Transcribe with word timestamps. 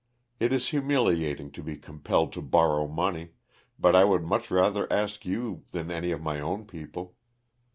It 0.39 0.51
is 0.51 0.69
humiliating 0.69 1.51
to 1.51 1.61
be 1.61 1.77
compelled 1.77 2.33
to 2.33 2.41
borrow 2.41 2.87
money 2.87 3.33
but 3.77 3.95
I 3.95 4.03
would 4.03 4.23
much 4.23 4.49
rather 4.49 4.91
ask 4.91 5.27
you 5.27 5.65
than 5.73 5.91
any 5.91 6.09
of 6.09 6.23
my 6.23 6.39
own 6.39 6.65
people. 6.65 7.15